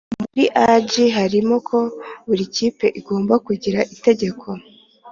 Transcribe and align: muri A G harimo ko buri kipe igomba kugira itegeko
muri 0.21 0.45
A 0.69 0.71
G 0.89 0.91
harimo 1.17 1.55
ko 1.67 1.77
buri 2.27 2.43
kipe 2.55 2.87
igomba 2.99 3.33
kugira 3.45 3.79
itegeko 3.95 4.47